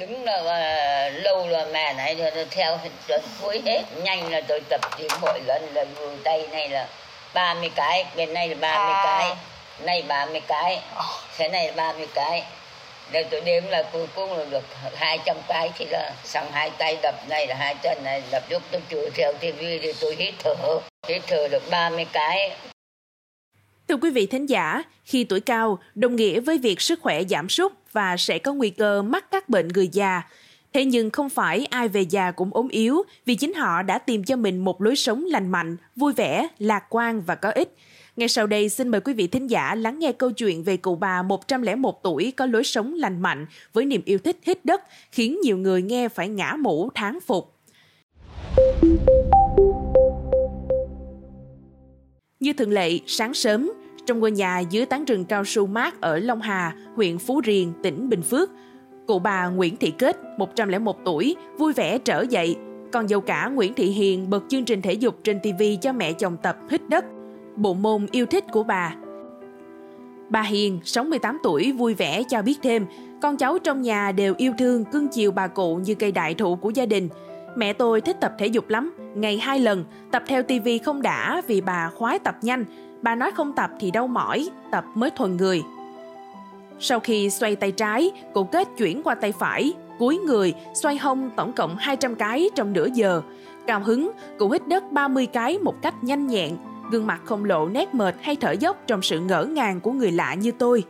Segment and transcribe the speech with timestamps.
[0.00, 3.82] đứng là lâu là mẹ này rồi theo chuẩn cuối hết.
[4.02, 6.88] Nhanh là tôi tập thì mỗi lần là vừa tay này là
[7.34, 9.04] 30 cái bên này là 30 À.
[9.04, 9.36] cái
[9.86, 10.80] này 30 cái
[11.36, 12.42] thế này là 30 cái.
[13.12, 16.96] Để tôi đếm là cuối cùng là được 200 cái thì là xong hai tay
[17.02, 20.34] đập này là hai chân này đập lúc tôi chửi theo tivi thì tôi hít
[20.38, 20.54] thở
[21.08, 22.56] hít thở được 30 cái.
[23.88, 27.48] Thưa quý vị thính giả, khi tuổi cao đồng nghĩa với việc sức khỏe giảm
[27.48, 30.22] sút và sẽ có nguy cơ mắc các bệnh người già.
[30.72, 34.24] Thế nhưng không phải ai về già cũng ốm yếu vì chính họ đã tìm
[34.24, 37.74] cho mình một lối sống lành mạnh, vui vẻ, lạc quan và có ích.
[38.16, 40.96] Ngay sau đây xin mời quý vị thính giả lắng nghe câu chuyện về cụ
[40.96, 44.82] bà 101 tuổi có lối sống lành mạnh với niềm yêu thích hít đất
[45.12, 47.54] khiến nhiều người nghe phải ngã mũ thán phục.
[52.40, 53.72] Như thường lệ, sáng sớm,
[54.06, 57.72] trong ngôi nhà dưới tán rừng cao su mát ở Long Hà, huyện Phú Riềng,
[57.82, 58.50] tỉnh Bình Phước,
[59.06, 62.56] cụ bà Nguyễn Thị Kết, 101 tuổi, vui vẻ trở dậy.
[62.92, 66.12] Còn dâu cả Nguyễn Thị Hiền bật chương trình thể dục trên TV cho mẹ
[66.12, 67.04] chồng tập hít đất,
[67.56, 68.94] bộ môn yêu thích của bà.
[70.28, 72.86] Bà Hiền, 68 tuổi, vui vẻ cho biết thêm,
[73.22, 76.56] con cháu trong nhà đều yêu thương, cưng chiều bà cụ như cây đại thụ
[76.56, 77.08] của gia đình.
[77.56, 81.42] Mẹ tôi thích tập thể dục lắm, ngày hai lần, tập theo TV không đã
[81.46, 82.64] vì bà khoái tập nhanh.
[83.04, 85.62] Bà nói không tập thì đau mỏi, tập mới thuần người.
[86.80, 91.30] Sau khi xoay tay trái, cụ kết chuyển qua tay phải, cúi người, xoay hông
[91.36, 93.22] tổng cộng 200 cái trong nửa giờ.
[93.66, 96.56] Cao hứng, cụ hít đất 30 cái một cách nhanh nhẹn,
[96.90, 100.10] gương mặt không lộ nét mệt hay thở dốc trong sự ngỡ ngàng của người
[100.10, 100.84] lạ như tôi.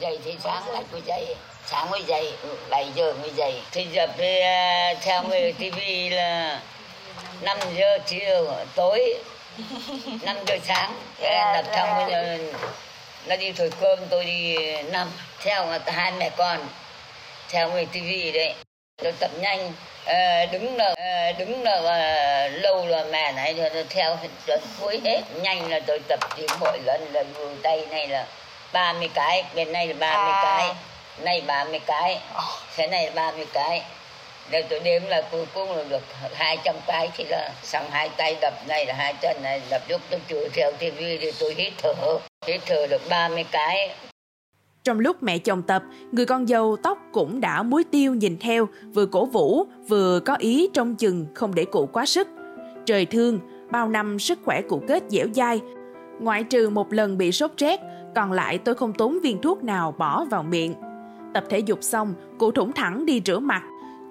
[0.00, 2.32] dậy thì sáng lại cô dậy sáng mới dậy
[2.70, 6.60] 7 giờ mới dậy thì dập thì à, theo người tivi là
[7.42, 9.14] 5 giờ chiều tối
[10.22, 11.94] 5 giờ sáng Thế Dạ, xong dạ.
[12.06, 12.38] bây giờ
[13.26, 15.10] nó đi thổi cơm tôi đi nằm
[15.44, 16.58] theo hai mẹ con
[17.50, 18.54] theo người tivi đấy
[19.02, 19.72] tôi tập nhanh
[20.06, 25.00] Ờ, đứng là ờ, đứng là à, lâu là mẹ này rồi theo chuẩn cuối
[25.04, 28.26] hết nhanh là tôi tập thì mỗi lần là vừa tay này là
[28.72, 30.42] 30 cái bên này là 30 À.
[30.44, 30.74] cái
[31.18, 32.18] này 30 cái
[32.76, 33.82] thế này là 30 cái
[34.50, 36.02] để tôi đếm là cuối cùng là được
[36.34, 40.00] 200 cái thì là xong hai tay đập này là hai chân này đập lúc
[40.10, 41.94] tôi chửi theo tivi thì tôi hít thở
[42.46, 43.96] hít thở được 30 cái
[44.84, 45.82] Trong lúc mẹ chồng tập,
[46.12, 50.34] người con dâu tóc cũng đã muối tiêu nhìn theo, vừa cổ vũ, vừa có
[50.34, 52.28] ý trong chừng không để cụ quá sức.
[52.86, 53.38] Trời thương,
[53.70, 55.60] bao năm sức khỏe cụ kết dẻo dai.
[56.20, 57.80] Ngoại trừ một lần bị sốt rét,
[58.14, 60.74] còn lại tôi không tốn viên thuốc nào bỏ vào miệng.
[61.34, 63.62] Tập thể dục xong, cụ thủng thẳng đi rửa mặt,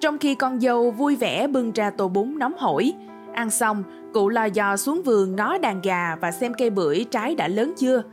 [0.02, 2.94] trong khi con dâu vui vẻ bưng ra tô bún nóng hổi.
[3.34, 7.36] Ăn xong, cụ lò dò xuống vườn ngó đàn gà và xem cây bưởi trái
[7.36, 8.04] đã lớn chưa.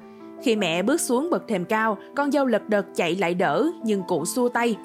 [0.43, 4.03] Khi mẹ bước xuống bậc thềm cao, con dâu lật đật chạy lại đỡ, nhưng
[4.09, 4.77] cụ xua tay.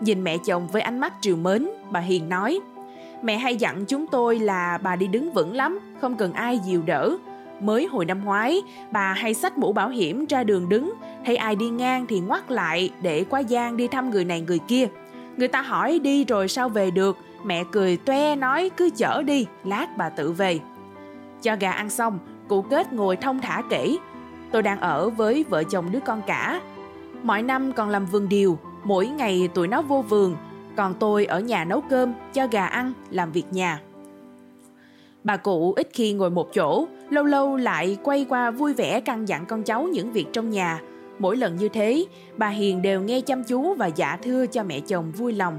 [0.00, 2.60] Nhìn mẹ chồng với ánh mắt triều mến, bà Hiền nói,
[3.22, 6.82] Mẹ hay dặn chúng tôi là bà đi đứng vững lắm, không cần ai dìu
[6.82, 7.16] đỡ.
[7.60, 10.92] Mới hồi năm ngoái, bà hay xách mũ bảo hiểm ra đường đứng,
[11.24, 14.58] thấy ai đi ngang thì ngoắt lại để qua giang đi thăm người này người
[14.58, 14.88] kia.
[15.36, 19.46] Người ta hỏi đi rồi sao về được, mẹ cười toe nói cứ chở đi,
[19.64, 20.60] lát bà tự về.
[21.42, 23.96] Cho gà ăn xong, cụ kết ngồi thông thả kể.
[24.52, 26.60] Tôi đang ở với vợ chồng đứa con cả.
[27.22, 30.36] Mọi năm còn làm vườn điều, mỗi ngày tụi nó vô vườn,
[30.76, 33.80] còn tôi ở nhà nấu cơm, cho gà ăn, làm việc nhà.
[35.24, 39.28] Bà cụ ít khi ngồi một chỗ, lâu lâu lại quay qua vui vẻ căn
[39.28, 40.80] dặn con cháu những việc trong nhà.
[41.18, 42.04] Mỗi lần như thế,
[42.36, 45.58] bà Hiền đều nghe chăm chú và dạ thưa cho mẹ chồng vui lòng.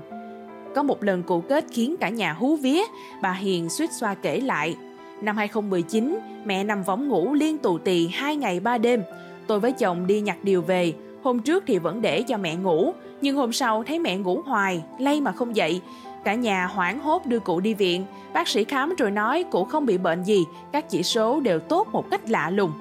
[0.76, 2.82] Có một lần cụ kết khiến cả nhà hú vía,
[3.22, 4.76] bà Hiền suýt xoa kể lại.
[5.22, 9.04] Năm 2019, mẹ nằm võng ngủ liên tù tì hai ngày ba đêm.
[9.48, 10.94] Tôi với chồng đi nhặt điều về,
[11.24, 14.84] hôm trước thì vẫn để cho mẹ ngủ, nhưng hôm sau thấy mẹ ngủ hoài,
[15.00, 15.82] lay mà không dậy.
[16.24, 19.86] Cả nhà hoảng hốt đưa cụ đi viện, bác sĩ khám rồi nói cụ không
[19.86, 22.72] bị bệnh gì, các chỉ số đều tốt một cách lạ lùng.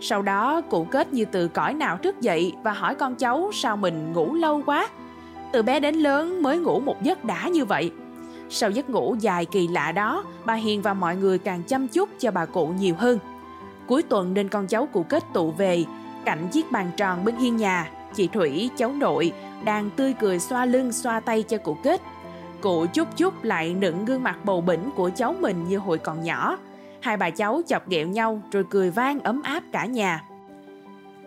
[0.00, 3.76] Sau đó cụ kết như từ cõi nào thức dậy và hỏi con cháu sao
[3.76, 4.88] mình ngủ lâu quá.
[5.52, 7.92] Từ bé đến lớn mới ngủ một giấc đã như vậy.
[8.50, 12.08] Sau giấc ngủ dài kỳ lạ đó, bà Hiền và mọi người càng chăm chút
[12.18, 13.18] cho bà cụ nhiều hơn.
[13.86, 15.84] Cuối tuần nên con cháu cụ kết tụ về,
[16.24, 19.32] cạnh chiếc bàn tròn bên hiên nhà, chị Thủy, cháu nội,
[19.64, 22.00] đang tươi cười xoa lưng xoa tay cho cụ kết.
[22.60, 26.22] Cụ chút chút lại nựng gương mặt bầu bỉnh của cháu mình như hồi còn
[26.22, 26.56] nhỏ.
[27.00, 30.24] Hai bà cháu chọc ghẹo nhau rồi cười vang ấm áp cả nhà.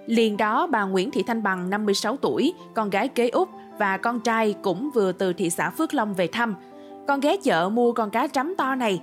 [0.06, 4.20] Liền đó bà Nguyễn Thị Thanh Bằng 56 tuổi, con gái kế út và con
[4.20, 6.56] trai cũng vừa từ thị xã Phước Long về thăm.
[7.08, 9.02] Con ghé chợ mua con cá trắm to này.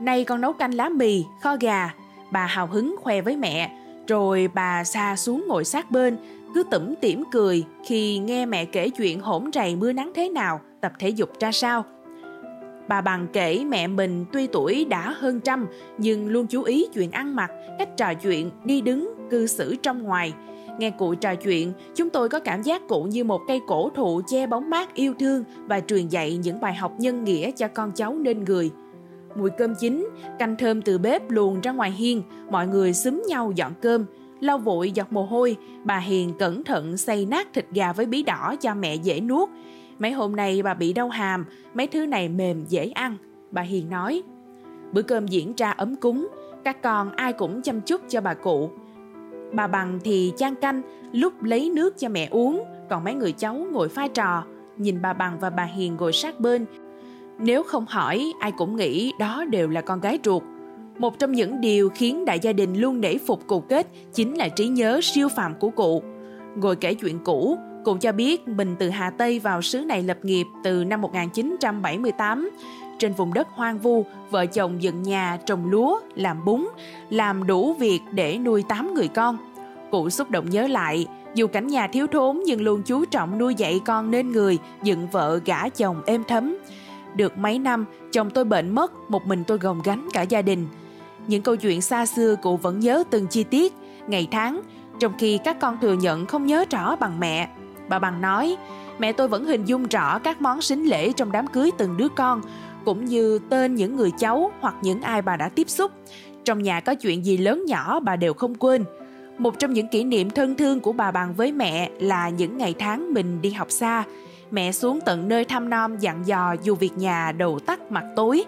[0.00, 1.94] Nay con nấu canh lá mì, kho gà.
[2.30, 3.76] Bà hào hứng khoe với mẹ.
[4.08, 6.16] Rồi bà xa xuống ngồi sát bên,
[6.54, 10.60] cứ tủm tỉm cười khi nghe mẹ kể chuyện hỗn rầy mưa nắng thế nào,
[10.80, 11.84] tập thể dục ra sao.
[12.90, 15.66] Bà bằng kể mẹ mình tuy tuổi đã hơn trăm
[15.98, 20.02] nhưng luôn chú ý chuyện ăn mặc, cách trò chuyện, đi đứng, cư xử trong
[20.02, 20.32] ngoài.
[20.78, 24.20] Nghe cụ trò chuyện, chúng tôi có cảm giác cụ như một cây cổ thụ
[24.26, 27.92] che bóng mát yêu thương và truyền dạy những bài học nhân nghĩa cho con
[27.92, 28.70] cháu nên người.
[29.34, 30.08] Mùi cơm chín,
[30.38, 34.04] canh thơm từ bếp luồn ra ngoài hiên, mọi người xúm nhau dọn cơm,
[34.40, 38.22] lau vội giọt mồ hôi, bà Hiền cẩn thận xay nát thịt gà với bí
[38.22, 39.48] đỏ cho mẹ dễ nuốt.
[40.00, 41.44] Mấy hôm nay bà bị đau hàm,
[41.74, 43.16] mấy thứ này mềm dễ ăn,
[43.50, 44.22] bà Hiền nói.
[44.92, 46.28] Bữa cơm diễn ra ấm cúng,
[46.64, 48.70] các con ai cũng chăm chút cho bà cụ.
[49.52, 50.82] Bà Bằng thì chan canh,
[51.12, 54.44] lúc lấy nước cho mẹ uống, còn mấy người cháu ngồi pha trò.
[54.76, 56.66] Nhìn bà Bằng và bà Hiền ngồi sát bên.
[57.38, 60.42] Nếu không hỏi, ai cũng nghĩ đó đều là con gái ruột.
[60.98, 64.48] Một trong những điều khiến đại gia đình luôn nể phục cụ kết chính là
[64.48, 66.02] trí nhớ siêu phàm của cụ.
[66.56, 70.18] Ngồi kể chuyện cũ, cụ cho biết mình từ Hà Tây vào xứ này lập
[70.22, 72.50] nghiệp từ năm 1978.
[72.98, 76.66] Trên vùng đất hoang vu, vợ chồng dựng nhà, trồng lúa, làm bún,
[77.10, 79.38] làm đủ việc để nuôi 8 người con.
[79.90, 83.54] Cụ xúc động nhớ lại, dù cảnh nhà thiếu thốn nhưng luôn chú trọng nuôi
[83.54, 86.56] dạy con nên người, dựng vợ gả chồng êm thấm.
[87.14, 90.66] Được mấy năm, chồng tôi bệnh mất, một mình tôi gồng gánh cả gia đình–
[91.26, 93.74] những câu chuyện xa xưa cụ vẫn nhớ từng chi tiết,
[94.06, 94.60] ngày tháng,
[95.00, 97.48] trong khi các con thừa nhận không nhớ rõ bằng mẹ.
[97.90, 98.56] Bà bằng nói,
[98.98, 102.08] mẹ tôi vẫn hình dung rõ các món sính lễ trong đám cưới từng đứa
[102.08, 102.40] con,
[102.84, 105.92] cũng như tên những người cháu hoặc những ai bà đã tiếp xúc.
[106.44, 108.84] Trong nhà có chuyện gì lớn nhỏ bà đều không quên.
[109.38, 112.74] Một trong những kỷ niệm thân thương của bà bằng với mẹ là những ngày
[112.78, 114.04] tháng mình đi học xa.
[114.50, 118.44] Mẹ xuống tận nơi thăm nom dặn dò dù việc nhà đầu tắt mặt tối.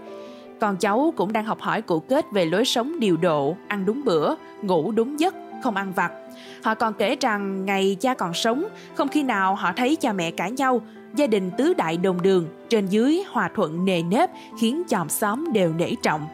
[0.60, 4.04] Con cháu cũng đang học hỏi cụ kết về lối sống điều độ, ăn đúng
[4.04, 6.12] bữa, ngủ đúng giấc, không ăn vặt.
[6.64, 8.64] Họ còn kể rằng ngày cha còn sống,
[8.94, 10.80] không khi nào họ thấy cha mẹ cãi nhau,
[11.14, 14.30] gia đình tứ đại đồng đường, trên dưới hòa thuận nề nếp
[14.60, 16.26] khiến chòm xóm đều nể trọng.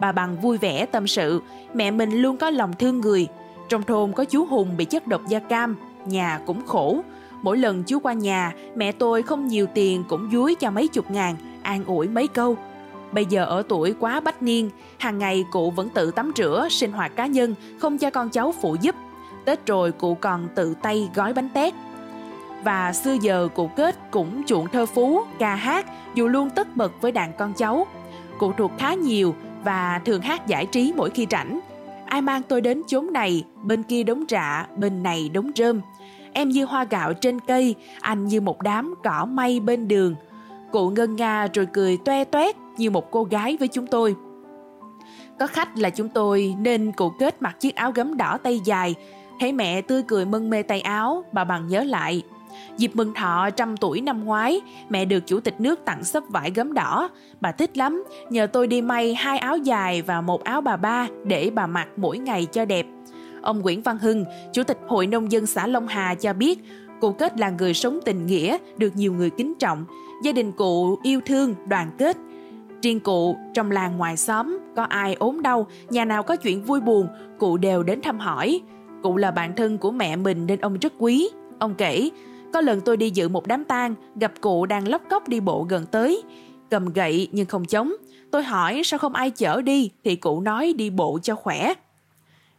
[0.00, 1.42] Bà bằng vui vẻ tâm sự,
[1.74, 3.26] mẹ mình luôn có lòng thương người.
[3.68, 5.76] Trong thôn có chú Hùng bị chất độc da cam,
[6.06, 7.00] nhà cũng khổ.
[7.42, 11.10] Mỗi lần chú qua nhà, mẹ tôi không nhiều tiền cũng dúi cho mấy chục
[11.10, 12.56] ngàn, an ủi mấy câu,
[13.16, 16.92] Bây giờ ở tuổi quá bách niên, hàng ngày cụ vẫn tự tắm rửa, sinh
[16.92, 18.94] hoạt cá nhân, không cho con cháu phụ giúp.
[19.44, 21.74] Tết rồi cụ còn tự tay gói bánh tét.
[22.64, 26.92] Và xưa giờ cụ kết cũng chuộng thơ phú, ca hát, dù luôn tất bật
[27.00, 27.86] với đàn con cháu.
[28.38, 29.34] Cụ thuộc khá nhiều
[29.64, 31.60] và thường hát giải trí mỗi khi rảnh.
[32.06, 35.80] Ai mang tôi đến chốn này, bên kia đống rạ, bên này đống rơm.
[36.32, 40.14] Em như hoa gạo trên cây, anh như một đám cỏ mây bên đường.
[40.72, 44.16] Cụ ngân nga rồi cười toe toét như một cô gái với chúng tôi.
[45.38, 48.94] Có khách là chúng tôi nên cụ kết mặc chiếc áo gấm đỏ tay dài.
[49.40, 52.22] Thấy mẹ tươi cười mân mê tay áo, bà bằng nhớ lại.
[52.76, 56.50] Dịp mừng thọ trăm tuổi năm ngoái, mẹ được chủ tịch nước tặng sấp vải
[56.54, 57.08] gấm đỏ.
[57.40, 61.08] Bà thích lắm, nhờ tôi đi may hai áo dài và một áo bà ba
[61.24, 62.86] để bà mặc mỗi ngày cho đẹp.
[63.42, 66.58] Ông Nguyễn Văn Hưng, Chủ tịch Hội Nông dân xã Long Hà cho biết,
[67.00, 69.84] cụ kết là người sống tình nghĩa, được nhiều người kính trọng.
[70.22, 72.16] Gia đình cụ yêu thương, đoàn kết,
[72.82, 76.80] Riêng cụ, trong làng ngoài xóm, có ai ốm đau, nhà nào có chuyện vui
[76.80, 77.08] buồn,
[77.38, 78.60] cụ đều đến thăm hỏi.
[79.02, 81.28] Cụ là bạn thân của mẹ mình nên ông rất quý.
[81.58, 82.10] Ông kể,
[82.52, 85.66] có lần tôi đi dự một đám tang, gặp cụ đang lóc cốc đi bộ
[85.68, 86.22] gần tới.
[86.70, 87.92] Cầm gậy nhưng không chống.
[88.30, 91.74] Tôi hỏi sao không ai chở đi, thì cụ nói đi bộ cho khỏe.